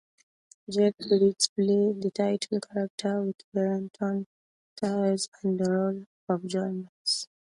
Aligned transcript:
Jeff 0.67 0.97
Bridges 0.97 1.49
plays 1.49 1.99
the 2.01 2.09
title 2.11 2.59
character 2.59 3.21
with 3.21 3.35
Brenton 3.53 4.25
Thwaites 4.75 5.29
in 5.43 5.57
the 5.57 5.69
role 5.69 6.07
of 6.27 6.43
Jonas. 6.47 7.27